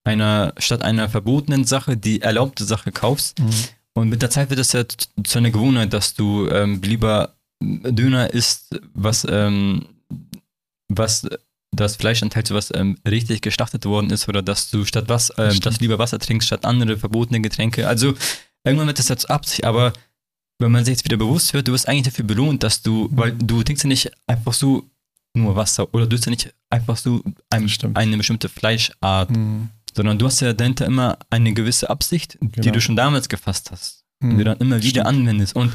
[0.10, 3.40] einer, statt einer verbotenen Sache die erlaubte Sache kaufst.
[3.40, 3.50] Mhm.
[3.94, 7.36] Und mit der Zeit wird es ja zu zu einer Gewohnheit, dass du ähm, lieber
[7.62, 9.86] Döner isst, was, ähm,
[10.88, 11.28] was
[11.72, 15.60] das Fleisch enthält, was ähm, richtig geschlachtet worden ist, oder dass du statt was, ähm,
[15.60, 17.88] dass du lieber Wasser trinkst statt andere verbotene Getränke.
[17.88, 18.14] Also
[18.64, 19.94] irgendwann wird das jetzt Absicht, aber
[20.60, 23.18] wenn man sich jetzt wieder bewusst wird, du wirst eigentlich dafür belohnt, dass du, Mhm.
[23.18, 24.90] weil du trinkst ja nicht einfach so
[25.36, 29.70] nur Wasser oder du isst ja nicht einfach so ein, eine bestimmte Fleischart, Mhm.
[29.96, 32.72] Sondern du hast ja dahinter immer eine gewisse Absicht, die Genau.
[32.74, 34.38] du schon damals gefasst hast und die Mhm.
[34.40, 35.06] du dann immer wieder Stimmt.
[35.08, 35.56] anwendest.
[35.56, 35.72] Und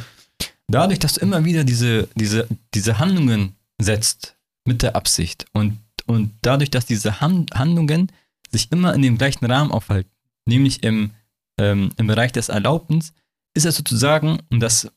[0.68, 6.33] dadurch, dass du immer wieder diese, diese, diese Handlungen setzt mit der Absicht und, und
[6.42, 8.11] dadurch, dass diese Han Handlungen
[8.50, 10.11] sich immer in dem gleichen Rahmen aufhalten,
[10.46, 11.11] nämlich im,
[11.59, 13.12] ähm, im Bereich des Erlaubens,
[13.55, 14.88] ist es sozusagen, und das,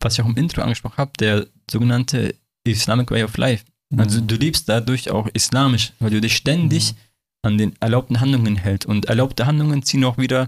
[0.00, 3.64] was ich auch im Intro angesprochen habe, der sogenannte Islamic Way of Life.
[3.96, 4.26] Also Mhm.
[4.26, 6.96] du lebst dadurch auch islamisch, weil du dich ständig Mhm.
[7.44, 8.86] An den erlaubten Handlungen hältst.
[8.88, 10.46] Und erlaubte Handlungen ziehen auch wieder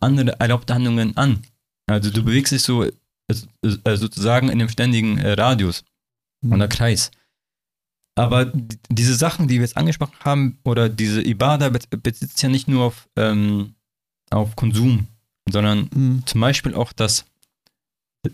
[0.00, 1.42] andere erlaubte Handlungen an.
[1.86, 2.92] Also du bewegst dich so äh,
[3.28, 5.84] äh, sozusagen in dem ständigen äh, Radius
[6.44, 6.52] Mhm.
[6.54, 7.10] oder Kreis.
[8.16, 8.52] Aber
[8.90, 12.66] diese Sachen, die wir jetzt angesprochen haben, oder diese Ibadah be- bezieht sich ja nicht
[12.68, 13.74] nur auf, ähm,
[14.30, 15.06] auf Konsum,
[15.48, 16.22] sondern Mhm.
[16.26, 17.24] zum Beispiel auch das,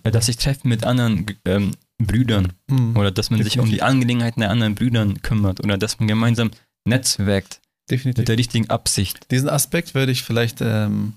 [0.04, 2.96] äh, dass sich treffen mit anderen ähm, Brüdern Mhm.
[2.96, 3.88] oder dass man sich um die Definitiv.
[3.88, 6.50] Angelegenheiten der anderen Brüdern kümmert oder dass man gemeinsam
[6.86, 7.60] netzwerkt
[7.90, 8.18] Definitiv.
[8.22, 9.30] mit der richtigen Absicht.
[9.30, 11.14] Diesen Aspekt würde ich vielleicht ähm,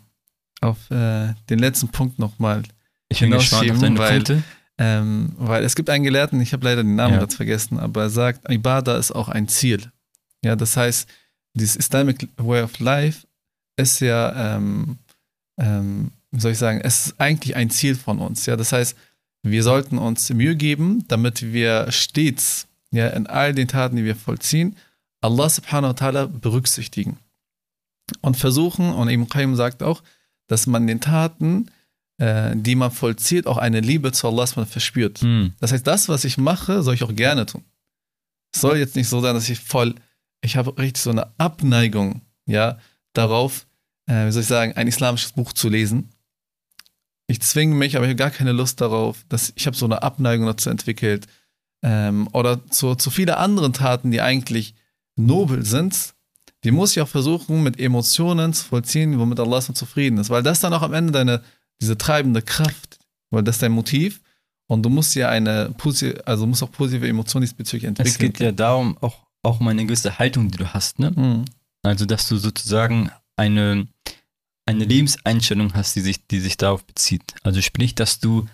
[0.61, 2.63] auf äh, den letzten Punkt nochmal,
[3.11, 4.43] Hinausschieben, weil-
[4.77, 7.27] ähm, weil es gibt einen Gelehrten, ich habe leider den Namen Ja.
[7.27, 9.91] vergessen, aber er sagt, Ibadah ist auch ein Ziel.
[10.43, 11.07] Ja, das heißt,
[11.53, 13.27] dieses Islamic Way of Life
[13.77, 14.97] ist ja, ähm,
[15.59, 18.45] ähm, wie soll ich sagen, es ist eigentlich ein Ziel von uns.
[18.45, 18.95] Ja, das heißt,
[19.43, 24.15] wir sollten uns Mühe geben, damit wir stets ja, in all den Taten, die wir
[24.15, 24.75] vollziehen,
[25.21, 27.17] Allah subhanahu wa ta'ala berücksichtigen.
[28.21, 30.03] Und versuchen, und Ibn Qayyim sagt auch,
[30.47, 31.71] dass man den Taten,
[32.17, 35.19] äh, die man vollzieht, auch eine Liebe zu Allah verspürt.
[35.21, 35.53] Hm.
[35.59, 37.63] Das heißt, das, was ich mache, soll ich auch gerne tun.
[38.53, 39.95] Es soll jetzt nicht so sein, dass ich voll,
[40.41, 42.79] ich habe richtig so eine Abneigung, ja,
[43.13, 43.65] darauf,
[44.07, 46.09] äh, wie soll ich sagen, ein islamisches Buch zu lesen.
[47.27, 50.03] Ich zwinge mich, aber ich habe gar keine Lust darauf, dass ich habe so eine
[50.03, 51.27] Abneigung dazu entwickelt.
[51.81, 54.75] Ähm, oder zu, zu viele anderen Taten, die eigentlich
[55.25, 56.13] nobel sind,
[56.63, 60.29] die muss ich auch versuchen, mit Emotionen zu vollziehen, womit Allah so zufrieden ist.
[60.29, 61.41] Weil das dann auch am Ende deine,
[61.81, 62.99] diese treibende Kraft,
[63.31, 64.21] weil das ist dein Motiv.
[64.67, 68.11] Und du musst ja eine positive, also musst auch positive Emotionen diesbezüglich entwickeln.
[68.11, 70.99] Es geht ja darum, auch, auch um eine gewisse Haltung, die du hast.
[70.99, 71.11] Ne?
[71.11, 71.45] Mhm.
[71.83, 73.87] Also, dass du sozusagen eine,
[74.65, 77.33] eine Lebenseinstellung hast, die sich, die sich darauf bezieht.
[77.43, 78.45] Also sprich, dass du,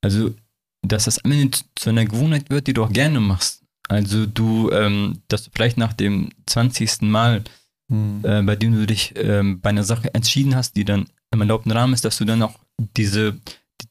[0.00, 0.34] also,
[0.82, 3.62] dass das am Ende zu einer Gewohnheit wird, die du auch gerne machst.
[3.88, 7.02] Also du, ähm, dass du vielleicht nach dem 20.
[7.10, 7.42] Mal,
[7.90, 8.22] Mhm.
[8.22, 11.70] äh, bei dem du dich ähm, bei einer Sache entschieden hast, die dann im erlaubten
[11.72, 12.58] Rahmen ist, dass du dann auch
[12.98, 13.40] diese,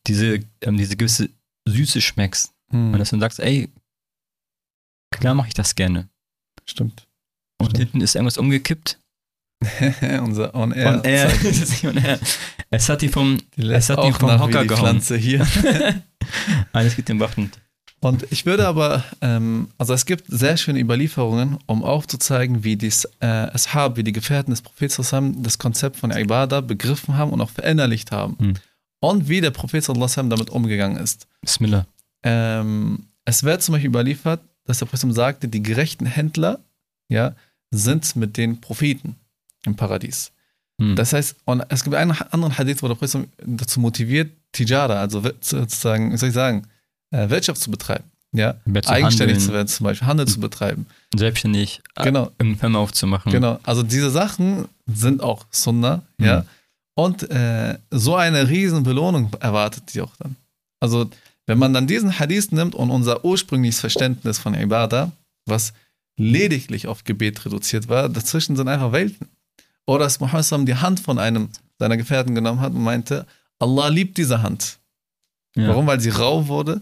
[0.06, 1.30] diese, ähm, diese gewisse
[1.68, 2.54] Süße schmeckst.
[2.72, 2.94] Mhm.
[2.94, 3.70] Und dass du dann sagst, ey,
[5.12, 6.10] klar mache ich das gerne.
[6.66, 7.08] Stimmt.
[7.60, 7.78] Und Stimmt.
[7.80, 9.00] hinten ist irgendwas umgekippt.
[10.22, 10.94] Unser On Air.
[11.00, 11.28] On air.
[11.44, 12.20] Das ist nicht on air.
[12.70, 14.80] Es hat die vom, Die es hat die vom Hocker gehauen.
[15.02, 15.48] Pflanze hier.
[16.72, 17.60] Alles geht den Bach runter.
[18.00, 22.92] Und ich würde aber, ähm, also es gibt sehr schöne Überlieferungen, um aufzuzeigen, wie die
[23.22, 27.42] äh, Ashab, wie die Gefährten des Propheten zusammen das Konzept von Ibadah begriffen haben und
[27.42, 28.38] auch verinnerlicht haben.
[28.40, 28.54] Hm.
[29.00, 31.28] Und wie der Prophet wasallam damit umgegangen ist.
[31.42, 31.88] Bismillah.
[32.24, 36.60] Ähm, es wird zum Beispiel überliefert, dass der Prophet sagte, die gerechten Händler
[37.10, 37.36] ja,
[37.72, 39.16] sind mit den Propheten
[39.66, 40.32] im Paradies.
[40.80, 40.96] Hm.
[40.96, 45.24] Das heißt, und es gibt einen anderen Hadith, wo der Prophet dazu motiviert, Tijara, also
[45.42, 46.68] sozusagen, wie soll ich sagen,
[47.12, 48.04] äh, Wirtschaft zu betreiben.
[48.34, 50.86] Ja, eigenständig handeln, zu werden, zum Beispiel Handel zu betreiben.
[51.16, 53.32] selbstständig äh, Genau, irgendeine Firma aufzumachen.
[53.32, 53.60] genau.
[53.64, 56.42] Also diese Sachen sind auch Sunnah, ja.
[56.42, 56.46] Mhm.
[56.98, 60.36] Und äh, so eine riesen Belohnung erwartet sie auch dann.
[60.80, 61.08] Also,
[61.46, 65.12] wenn man dann diesen Hadith nimmt und unser ursprüngliches Verständnis von Ibadah,
[65.46, 65.74] was
[66.18, 69.28] lediglich auf Gebet reduziert war, dazwischen sind einfach Welten.
[69.86, 73.28] Oder dass Muhammad die Hand von einem seiner Gefährten genommen hat und meinte,
[73.60, 74.80] Allah liebt diese Hand.
[75.56, 75.68] Ja.
[75.68, 75.86] Warum?
[75.86, 76.82] Weil sie rau wurde,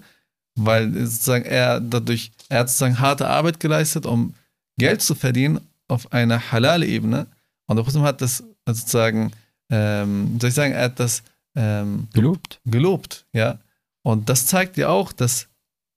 [0.56, 4.34] weil sozusagen er dadurch, er hat sozusagen harte Arbeit geleistet, um
[4.78, 7.28] Geld zu verdienen auf einer halale Ebene.
[7.68, 9.32] Und der Prophet hat das sozusagen,
[9.70, 11.24] ähm, soll ich sagen, er hat das
[11.56, 12.60] ähm, gelobt.
[12.66, 13.60] Gelobt, ja.
[14.04, 15.48] Und das zeigt ja auch, dass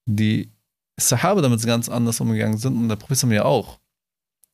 [0.06, 0.48] die
[0.98, 3.78] Sahaba damit ganz anders umgegangen sind und der Prophet ja auch.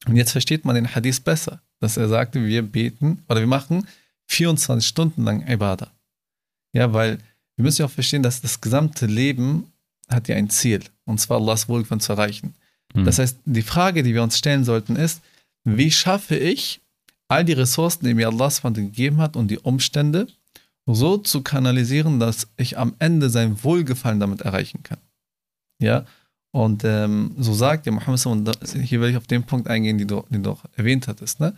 [0.06, 3.86] Und jetzt versteht man den Hadith besser, dass er sagte, wir beten oder wir machen
[4.26, 5.90] 24 Stunden lang Ibadah.
[6.74, 7.18] Ja, weil
[7.56, 9.72] wir müssen ja auch verstehen, dass das gesamte Leben
[10.08, 12.54] hat ja ein Ziel, und zwar Allahs Wohlgefallen zu erreichen.
[12.94, 13.04] Mhm.
[13.04, 15.22] Das heißt, die Frage, die wir uns stellen sollten, ist,
[15.64, 16.80] wie schaffe ich,
[17.28, 20.26] all die Ressourcen, die mir Allah gegeben hat und die Umstände
[20.86, 24.98] so zu kanalisieren, dass ich am Ende sein Wohlgefallen damit erreichen kann.
[25.80, 26.04] Ja,
[26.52, 28.50] und ähm, so sagt ja Muhammad, und
[28.84, 31.40] hier will ich auf den Punkt eingehen, den du, den du auch erwähnt hattest.
[31.40, 31.54] Ne?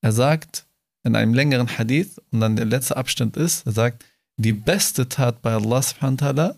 [0.00, 0.64] Er sagt
[1.04, 4.04] in einem längeren Hadith, und dann der letzte Abschnitt ist, er sagt,
[4.36, 6.54] die beste Tat bei Allah subhanahu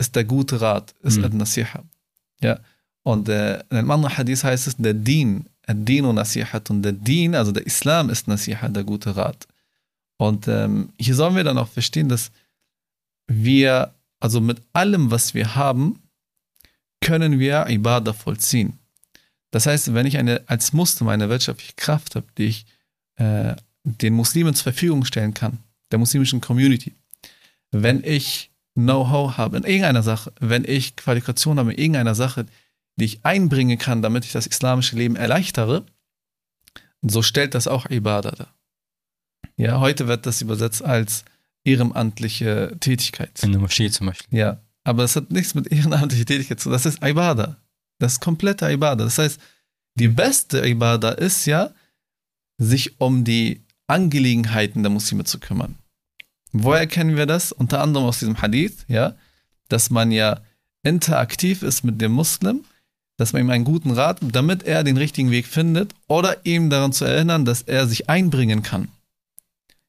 [0.00, 1.24] ist der gute Rat, ist mhm.
[1.24, 1.84] Ad-Nasiha.
[2.40, 2.58] Ja,
[3.02, 6.70] und äh, in einem anderen Hadith heißt es, der Dien, Ad-Din und Nasihat.
[6.70, 9.46] Und der Dien, also der Islam ist Nasiha, der gute Rat.
[10.16, 12.30] Und ähm, hier sollen wir dann auch verstehen, dass
[13.26, 16.02] wir, also mit allem, was wir haben,
[17.00, 18.78] können wir Ibadah vollziehen.
[19.50, 22.66] Das heißt, wenn ich eine, als Muslim eine wirtschaftliche Kraft habe, die ich
[23.16, 25.58] äh, den Muslimen zur Verfügung stellen kann,
[25.90, 26.94] der muslimischen Community,
[27.70, 32.46] wenn ich Know-how habe in irgendeiner Sache, wenn ich Qualifikation habe in irgendeiner Sache,
[32.96, 35.84] die ich einbringen kann, damit ich das islamische Leben erleichtere,
[37.02, 38.54] so stellt das auch Ibadah dar.
[39.56, 41.24] Ja, heute wird das übersetzt als
[41.64, 43.42] ehrenamtliche Tätigkeit.
[43.42, 44.38] In der Moschee zum Beispiel.
[44.38, 46.72] Ja, aber es hat nichts mit ehrenamtlicher Tätigkeit zu tun.
[46.72, 47.56] Das ist Ibadah.
[47.98, 49.04] Das ist komplette Ibadah.
[49.04, 49.40] Das heißt,
[49.96, 51.72] die beste Ibadah ist ja,
[52.58, 55.76] sich um die Angelegenheiten der Muslime zu kümmern.
[56.52, 57.52] Woher kennen wir das?
[57.52, 59.14] Unter anderem aus diesem Hadith, ja,
[59.68, 60.40] dass man ja
[60.82, 62.64] interaktiv ist mit dem Muslim,
[63.16, 66.92] dass man ihm einen guten Rat damit er den richtigen Weg findet oder ihm daran
[66.92, 68.88] zu erinnern, dass er sich einbringen kann.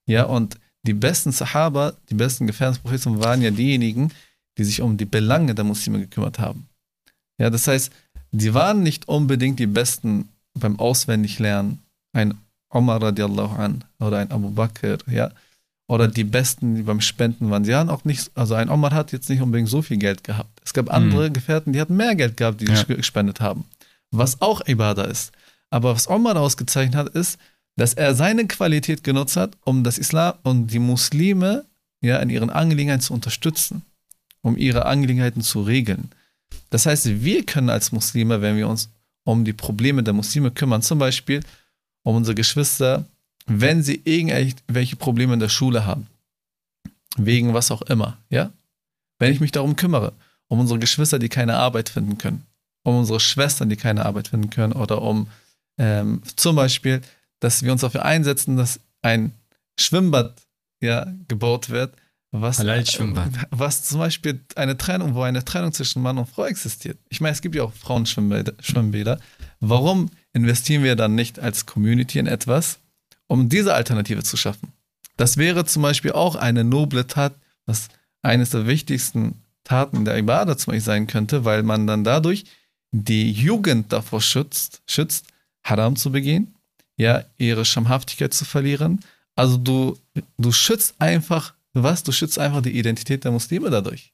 [0.06, 4.12] Ja, und die besten Sahaba, die besten Gefährenspropheten waren ja diejenigen,
[4.58, 6.67] die sich um die Belange der Muslime gekümmert haben.
[7.38, 7.91] Ja, das heißt,
[8.32, 11.80] die waren nicht unbedingt die Besten beim Auswendiglernen.
[12.13, 12.34] Ein
[12.69, 15.32] Omar radiallahu an oder ein Abu Bakr, ja,
[15.92, 17.66] oder die Besten, die beim Spenden waren.
[17.66, 20.62] Sie haben auch nicht, also ein Omar hat jetzt nicht unbedingt so viel Geld gehabt.
[20.64, 21.34] Es gab andere mhm.
[21.34, 22.82] Gefährten, die hatten mehr Geld gehabt, die ja.
[22.84, 23.66] gespendet haben.
[24.10, 25.34] Was auch Ibadah ist.
[25.70, 27.38] Aber was Omar ausgezeichnet hat, ist,
[27.76, 31.66] dass er seine Qualität genutzt hat, um das Islam und die Muslime
[32.00, 33.82] ja in ihren Angelegenheiten zu unterstützen,
[34.42, 36.10] um ihre Angelegenheiten zu regeln.
[36.70, 38.90] Das heißt, wir können als Muslime, wenn wir uns
[39.26, 41.42] um die Probleme der Muslime kümmern, zum Beispiel
[42.04, 43.04] um unsere Geschwister,
[43.48, 46.08] wenn sie irgendwelche Probleme in der Schule haben,
[47.18, 48.52] wegen was auch immer, ja?
[49.20, 50.14] Wenn ich mich darum kümmere,
[50.48, 52.46] um unsere Geschwister, die keine Arbeit finden können,
[52.84, 55.28] um unsere Schwestern, die keine Arbeit finden können, oder um
[55.78, 57.02] ähm, zum Beispiel,
[57.40, 59.34] dass wir uns dafür einsetzen, dass ein
[59.80, 60.42] Schwimmbad
[60.82, 61.96] ja, gebaut wird,
[62.32, 62.60] was,
[63.52, 66.98] was zum Beispiel eine Trennung, wo eine Trennung zwischen Mann und Frau existiert.
[67.10, 69.20] Ich meine, es gibt ja auch Frauenschwimmbäder.
[69.60, 72.80] Warum investieren wir dann nicht als Community in etwas,
[73.32, 74.74] um diese Alternative zu schaffen.
[75.15, 77.34] Das wäre zum Beispiel auch eine noble Tat,
[77.65, 77.88] was
[78.22, 82.44] eines der wichtigsten Taten der Ibadah zum Beispiel sein könnte, weil man dann dadurch
[82.91, 85.28] die Jugend davor schützt, schützt,
[85.63, 86.56] Haram zu begehen,
[86.98, 89.00] ja, ihre Schamhaftigkeit zu verlieren.
[89.36, 89.98] Also du,
[90.38, 92.04] du schützt einfach, was?
[92.04, 94.12] Du schützt einfach die Identität der Muslime dadurch.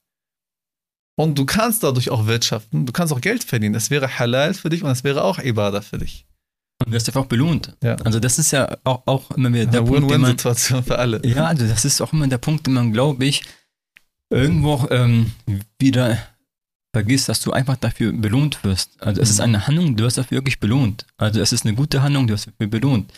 [1.15, 3.73] Und du kannst dadurch auch wirtschaften, du kannst auch Geld verdienen.
[3.73, 6.26] Das wäre halal für dich und das wäre auch Ibadah für dich.
[6.79, 7.75] Und wirst einfach belohnt.
[7.81, 7.95] Ja.
[8.03, 11.25] Also das ist ja auch, auch immer wieder der ja, Punkt, Win-Win-Situation für alle.
[11.25, 13.41] Ja, also das ist auch immer der Punkt, den man, glaube ich,
[14.29, 15.31] irgendwo ähm,
[15.79, 16.19] wieder
[16.93, 19.01] vergisst, dass du einfach dafür belohnt wirst.
[19.01, 19.33] Also es mhm.
[19.33, 21.05] ist eine Handlung, du wirst dafür wirklich belohnt.
[21.17, 23.11] Also es ist eine gute Handlung, du wirst dafür belohnt.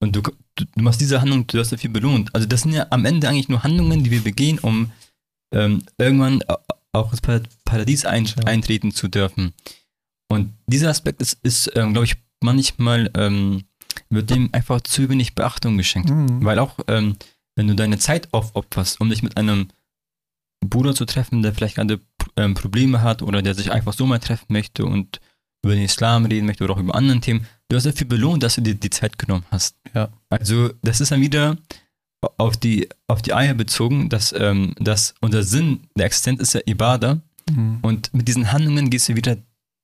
[0.00, 2.34] Und du, du, du machst diese Handlung, du wirst dafür belohnt.
[2.34, 4.90] Also das sind ja am Ende eigentlich nur Handlungen, die wir begehen, um
[5.54, 6.42] ähm, irgendwann
[6.92, 7.20] auch ins
[7.64, 9.52] Paradies ein, eintreten zu dürfen.
[10.28, 13.64] Und dieser Aspekt ist, ist ähm, glaube ich, manchmal ähm,
[14.10, 16.10] wird dem einfach zu wenig Beachtung geschenkt.
[16.10, 16.44] Mhm.
[16.44, 17.16] Weil auch, ähm,
[17.56, 19.68] wenn du deine Zeit aufopferst, um dich mit einem
[20.64, 22.00] Bruder zu treffen, der vielleicht gerade
[22.36, 25.20] ähm, Probleme hat oder der sich einfach so mal treffen möchte und
[25.64, 28.56] über den Islam reden möchte oder auch über andere Themen, du hast dafür belohnt, dass
[28.56, 29.76] du dir die Zeit genommen hast.
[29.94, 30.08] Ja.
[30.30, 31.56] Also, das ist dann wieder
[32.38, 36.60] auf die, auf die Eier bezogen, dass, ähm, dass unser Sinn der Existenz ist ja
[36.66, 37.78] Ibadah Mhm.
[37.82, 39.36] und mit diesen Handlungen gehst du wieder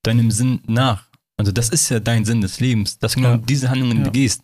[0.05, 1.08] deinem Sinn nach.
[1.39, 3.37] Also das ist ja dein Sinn des Lebens, dass du genau Ja.
[3.39, 4.05] diese Handlungen Ja.
[4.05, 4.43] begehst.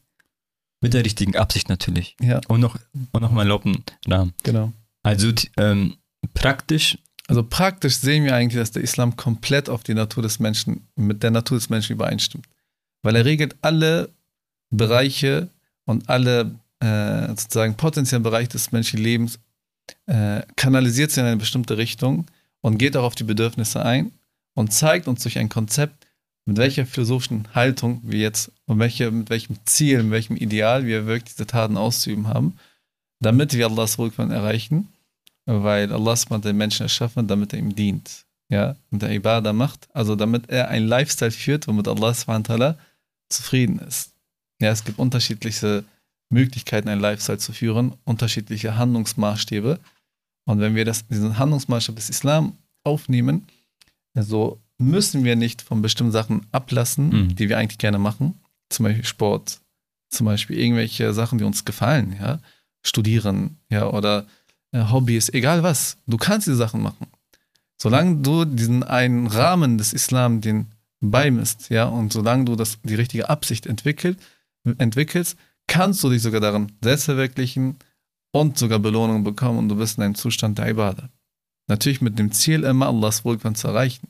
[0.80, 2.16] Mit der richtigen Absicht natürlich.
[2.20, 2.76] Ja, Und noch,
[3.12, 4.33] und noch mal erlaubten Rahmen.
[4.42, 4.72] genau.
[5.02, 5.96] Also ähm,
[6.35, 10.87] praktisch, Also praktisch sehen wir eigentlich, dass der Islam komplett auf die Natur des Menschen,
[10.94, 12.46] mit der Natur des Menschen übereinstimmt.
[13.02, 14.11] Weil er regelt alle
[14.70, 15.48] Bereiche
[15.87, 19.38] und alle äh, sozusagen potenziellen Bereiche des menschlichen Lebens,
[20.07, 22.26] äh, kanalisiert sie in eine bestimmte Richtung
[22.61, 24.12] und geht auch auf die Bedürfnisse ein
[24.54, 26.03] und zeigt uns durch ein Konzept,
[26.46, 31.07] mit welcher philosophischen Haltung wir jetzt und welche, mit welchem Ziel, mit welchem Ideal wir
[31.07, 32.59] wirklich diese Taten auszuüben haben,
[33.20, 34.88] damit wir Allahs Wohlgefallen erreichen
[35.46, 38.24] weil Allah den Menschen erschaffen damit er ihm dient.
[38.50, 42.76] Ja, und der Ibadah macht, also damit er ein Lifestyle führt, womit Allah
[43.28, 44.12] zufrieden ist.
[44.61, 45.85] Ja, es gibt unterschiedliche
[46.30, 49.80] Möglichkeiten, ein Lifestyle zu führen, unterschiedliche Handlungsmaßstäbe.
[50.46, 53.46] Und wenn wir das, diesen Handlungsmaßstab des Islam aufnehmen,
[54.14, 57.37] so müssen wir nicht von bestimmten Sachen ablassen, Mhm.
[57.37, 58.40] die wir eigentlich gerne machen.
[58.70, 59.60] Zum Beispiel Sport,
[60.10, 62.40] zum Beispiel irgendwelche Sachen, die uns gefallen, ja.
[62.82, 64.26] Studieren, ja, oder
[64.72, 65.96] äh, Hobbys, egal was.
[66.06, 67.06] Du kannst diese Sachen machen.
[67.80, 70.66] Solange du diesen einen Rahmen des Islam den
[71.00, 74.18] beimisst, ja, und solange du das, die richtige Absicht entwickelt,
[74.78, 77.76] entwickelst, kannst du dich sogar darin selbst verwirklichen
[78.32, 81.08] und sogar Belohnung bekommen und du bist in einem Zustand der Ibadah.
[81.68, 84.08] Natürlich mit dem Ziel immer Allahs Wohlgefallen zu erreichen.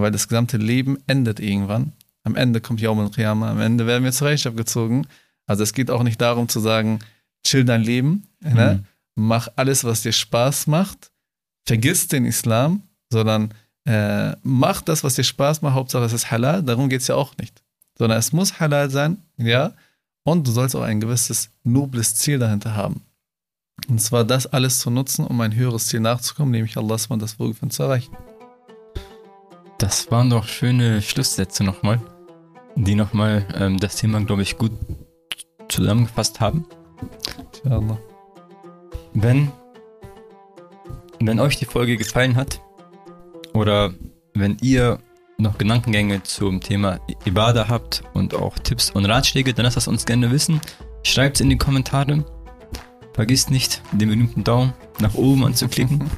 [0.00, 1.92] Weil das gesamte Leben endet irgendwann.
[2.22, 5.06] Am Ende kommt Yawm al-Qiyamah, am Ende werden wir zur Rechenschaft gezogen.
[5.46, 6.98] Also es geht auch nicht darum zu sagen,
[7.44, 8.84] chill dein Leben, ne?
[9.14, 11.12] mach alles, was dir Spaß macht,
[11.64, 13.54] vergiss den Islam, sondern
[13.84, 17.14] äh, mach das, was dir Spaß macht, Hauptsache es ist halal, darum geht es ja
[17.14, 17.62] auch nicht.
[17.96, 19.72] Sondern es muss halal sein, ja,
[20.24, 23.02] und du sollst auch ein gewisses nobles Ziel dahinter haben.
[23.88, 27.38] Und zwar das alles zu nutzen, um ein höheres Ziel nachzukommen, nämlich Allah und das
[27.38, 28.16] Wohlgefinden zu erreichen.
[29.78, 32.00] Das waren doch schöne Schlusssätze nochmal,
[32.74, 34.72] die nochmal ähm, das Thema, glaube ich, gut
[35.68, 36.66] zusammengefasst haben.
[37.62, 37.98] Inshallah.
[39.14, 39.50] Wenn,
[41.20, 42.60] wenn euch die Folge gefallen hat
[43.52, 43.92] oder
[44.34, 44.98] wenn ihr
[45.38, 50.06] noch Gedankengänge zum Thema Ibadah habt und auch Tipps und Ratschläge, dann lasst das uns
[50.06, 50.60] gerne wissen.
[51.02, 52.24] Schreibt es in die Kommentare.
[53.12, 56.10] Vergisst nicht, den berühmten Daumen nach oben anzuklicken.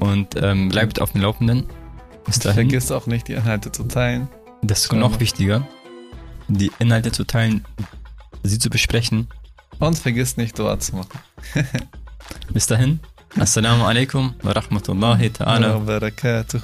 [0.00, 1.66] und ähm, bleibt auf dem Laufenden.
[2.26, 2.68] Bis dahin.
[2.70, 4.28] Vergiss auch nicht, die Inhalte zu teilen.
[4.62, 5.66] Das ist noch wichtiger,
[6.48, 7.64] die Inhalte zu teilen,
[8.42, 9.28] sie zu besprechen.
[9.78, 11.18] Und vergiss nicht, Dua zu machen.
[12.52, 13.00] Bis dahin.
[13.38, 16.60] Assalamu alaikum wa rahmatullahi ta'ala Wa barakatuh.